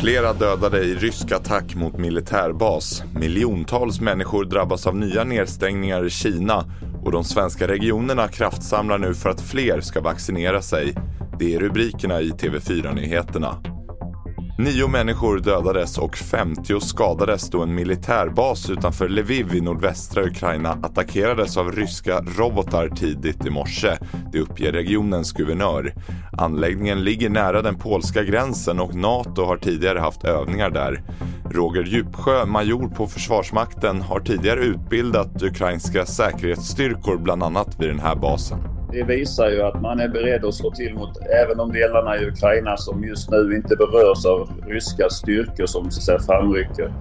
Flera 0.00 0.32
dödade 0.32 0.80
i 0.80 0.94
rysk 0.94 1.32
attack 1.32 1.74
mot 1.74 1.98
militärbas. 1.98 3.02
Miljontals 3.14 4.00
människor 4.00 4.44
drabbas 4.44 4.86
av 4.86 4.96
nya 4.96 5.24
nedstängningar 5.24 6.06
i 6.06 6.10
Kina 6.10 6.64
och 7.04 7.12
de 7.12 7.24
svenska 7.24 7.68
regionerna 7.68 8.28
kraftsamlar 8.28 8.98
nu 8.98 9.14
för 9.14 9.30
att 9.30 9.40
fler 9.40 9.80
ska 9.80 10.00
vaccinera 10.00 10.62
sig. 10.62 10.94
Det 11.38 11.54
är 11.54 11.58
rubrikerna 11.58 12.20
i 12.20 12.30
TV4-nyheterna. 12.30 13.71
Nio 14.62 14.88
människor 14.88 15.38
dödades 15.38 15.98
och 15.98 16.16
50 16.16 16.80
skadades 16.80 17.50
då 17.50 17.62
en 17.62 17.74
militärbas 17.74 18.70
utanför 18.70 19.08
Lviv 19.08 19.54
i 19.54 19.60
nordvästra 19.60 20.22
Ukraina 20.22 20.70
attackerades 20.82 21.56
av 21.56 21.72
ryska 21.72 22.20
robotar 22.20 22.88
tidigt 22.88 23.46
i 23.46 23.50
morse. 23.50 23.96
Det 24.32 24.38
uppger 24.38 24.72
regionens 24.72 25.32
guvernör. 25.32 25.92
Anläggningen 26.38 27.04
ligger 27.04 27.30
nära 27.30 27.62
den 27.62 27.78
polska 27.78 28.22
gränsen 28.22 28.80
och 28.80 28.94
NATO 28.94 29.44
har 29.44 29.56
tidigare 29.56 29.98
haft 29.98 30.24
övningar 30.24 30.70
där. 30.70 31.02
Roger 31.50 31.84
Djupsjö, 31.84 32.46
major 32.46 32.88
på 32.88 33.06
Försvarsmakten, 33.06 34.00
har 34.02 34.20
tidigare 34.20 34.60
utbildat 34.60 35.42
ukrainska 35.42 36.06
säkerhetsstyrkor 36.06 37.18
bland 37.18 37.42
annat 37.42 37.80
vid 37.80 37.88
den 37.88 38.00
här 38.00 38.16
basen. 38.16 38.71
Det 38.92 39.02
visar 39.02 39.50
ju 39.50 39.62
att 39.62 39.82
man 39.82 40.00
är 40.00 40.08
beredd 40.08 40.44
att 40.44 40.54
slå 40.54 40.70
till 40.70 40.94
mot 40.94 41.16
även 41.44 41.56
de 41.56 41.72
delarna 41.72 42.16
i 42.16 42.26
Ukraina 42.26 42.76
som 42.76 43.04
just 43.04 43.30
nu 43.30 43.56
inte 43.56 43.76
berörs 43.76 44.26
av 44.26 44.50
ryska 44.66 45.10
styrkor 45.10 45.66
som 45.66 45.90
så 45.90 45.98
att 45.98 46.04
säga, 46.04 46.18
framrycker. 46.18 46.92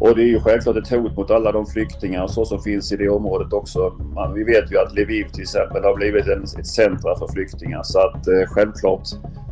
Och 0.00 0.16
det 0.16 0.22
är 0.22 0.26
ju 0.26 0.40
självklart 0.40 0.76
ett 0.76 0.90
hot 0.90 1.16
mot 1.16 1.30
alla 1.30 1.52
de 1.52 1.66
flyktingar 1.66 2.22
och 2.22 2.30
så 2.30 2.44
som 2.44 2.62
finns 2.62 2.92
i 2.92 2.96
det 2.96 3.08
området 3.08 3.52
också. 3.52 3.90
Man, 4.14 4.34
vi 4.34 4.44
vet 4.44 4.72
ju 4.72 4.78
att 4.78 4.94
Lviv 4.94 5.24
till 5.24 5.42
exempel 5.42 5.84
har 5.84 5.96
blivit 5.96 6.26
en, 6.26 6.42
ett 6.42 6.66
centra 6.66 7.18
för 7.18 7.32
flyktingar 7.32 7.82
så 7.82 7.98
att 7.98 8.28
eh, 8.28 8.46
självklart 8.46 9.02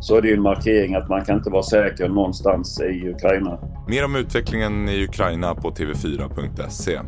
så 0.01 0.17
är 0.17 0.23
det 0.23 0.29
ju 0.29 0.35
en 0.35 0.43
markering 0.43 0.95
att 0.95 1.09
man 1.09 1.25
kan 1.25 1.37
inte 1.37 1.51
vara 1.51 1.63
säker 1.63 2.09
någonstans 2.09 2.81
i 2.81 3.09
Ukraina. 3.09 3.59
Mer 3.89 4.05
om 4.05 4.17
utvecklingen 4.17 4.89
i 4.89 5.05
Ukraina 5.05 5.55
på 5.55 5.71
tv4.se. 5.71 7.01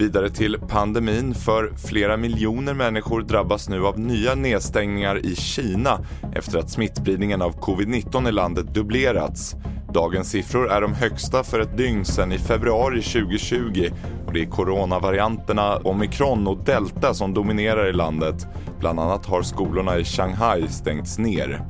Vidare 0.00 0.30
till 0.30 0.58
pandemin, 0.68 1.34
för 1.34 1.72
flera 1.76 2.16
miljoner 2.16 2.74
människor 2.74 3.22
drabbas 3.22 3.68
nu 3.68 3.86
av 3.86 3.98
nya 3.98 4.34
nedstängningar 4.34 5.26
i 5.26 5.36
Kina 5.36 5.98
efter 6.32 6.58
att 6.58 6.70
smittspridningen 6.70 7.42
av 7.42 7.60
covid-19 7.60 8.28
i 8.28 8.32
landet 8.32 8.74
dubblerats. 8.74 9.54
Dagens 9.92 10.30
siffror 10.30 10.70
är 10.70 10.80
de 10.80 10.94
högsta 10.94 11.44
för 11.44 11.60
ett 11.60 11.76
dygn 11.76 12.04
sedan 12.04 12.32
i 12.32 12.38
februari 12.38 13.02
2020 13.02 13.90
och 14.26 14.32
det 14.32 14.40
är 14.42 14.46
coronavarianterna 14.46 15.76
omikron 15.76 16.46
och 16.46 16.64
delta 16.64 17.14
som 17.14 17.34
dominerar 17.34 17.88
i 17.88 17.92
landet. 17.92 18.46
Bland 18.78 19.00
annat 19.00 19.26
har 19.26 19.42
skolorna 19.42 19.98
i 19.98 20.04
Shanghai 20.04 20.68
stängts 20.68 21.18
ner. 21.18 21.64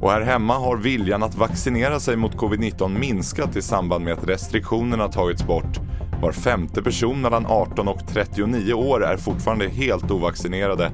Och 0.00 0.10
här 0.10 0.20
hemma 0.20 0.54
har 0.54 0.76
viljan 0.76 1.22
att 1.22 1.34
vaccinera 1.34 2.00
sig 2.00 2.16
mot 2.16 2.36
covid-19 2.36 2.98
minskat 2.98 3.56
i 3.56 3.62
samband 3.62 4.04
med 4.04 4.12
att 4.12 4.28
restriktionerna 4.28 5.08
tagits 5.08 5.46
bort. 5.46 5.80
Var 6.22 6.32
femte 6.32 6.82
person 6.82 7.20
mellan 7.20 7.46
18 7.46 7.88
och 7.88 8.06
39 8.08 8.74
år 8.74 9.04
är 9.04 9.16
fortfarande 9.16 9.68
helt 9.68 10.10
ovaccinerade 10.10 10.90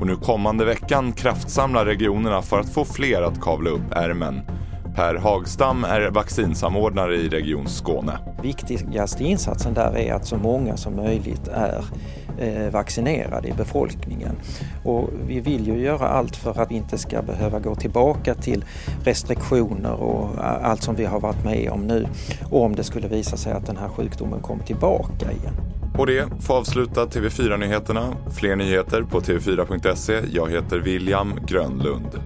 och 0.00 0.06
nu 0.06 0.16
kommande 0.16 0.64
veckan 0.64 1.12
kraftsamlar 1.12 1.86
regionerna 1.86 2.42
för 2.42 2.60
att 2.60 2.74
få 2.74 2.84
fler 2.84 3.22
att 3.22 3.40
kavla 3.40 3.70
upp 3.70 3.92
ärmen. 3.92 4.40
Per 4.96 5.14
Hagstam 5.14 5.84
är 5.84 6.10
vaccinsamordnare 6.10 7.16
i 7.16 7.28
Region 7.28 7.68
Skåne. 7.68 8.18
Viktigaste 8.42 9.24
insatsen 9.24 9.74
där 9.74 9.96
är 9.96 10.14
att 10.14 10.26
så 10.26 10.36
många 10.36 10.76
som 10.76 10.96
möjligt 10.96 11.48
är 11.48 11.84
Eh, 12.40 12.70
vaccinerade 12.70 13.48
i 13.48 13.52
befolkningen. 13.52 14.36
Och 14.84 15.10
vi 15.26 15.40
vill 15.40 15.66
ju 15.66 15.78
göra 15.78 16.08
allt 16.08 16.36
för 16.36 16.60
att 16.60 16.70
vi 16.70 16.74
inte 16.74 16.98
ska 16.98 17.22
behöva 17.22 17.58
gå 17.58 17.74
tillbaka 17.74 18.34
till 18.34 18.64
restriktioner 19.04 19.92
och 19.92 20.28
allt 20.44 20.82
som 20.82 20.94
vi 20.94 21.04
har 21.04 21.20
varit 21.20 21.44
med 21.44 21.70
om 21.70 21.86
nu. 21.86 22.06
Om 22.50 22.76
det 22.76 22.84
skulle 22.84 23.08
visa 23.08 23.36
sig 23.36 23.52
att 23.52 23.66
den 23.66 23.76
här 23.76 23.88
sjukdomen 23.88 24.40
kommer 24.40 24.64
tillbaka 24.64 25.32
igen. 25.32 25.54
Och 25.98 26.06
det 26.06 26.28
får 26.40 26.54
avsluta 26.54 27.06
TV4-nyheterna. 27.06 28.16
Fler 28.30 28.56
nyheter 28.56 29.02
på 29.02 29.20
tv4.se. 29.20 30.20
Jag 30.32 30.50
heter 30.50 30.78
William 30.78 31.32
Grönlund. 31.46 32.20